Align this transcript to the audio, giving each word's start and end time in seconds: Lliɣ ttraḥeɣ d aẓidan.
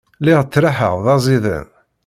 Lliɣ 0.19 0.41
ttraḥeɣ 0.43 0.93
d 1.05 1.07
aẓidan. 1.13 1.67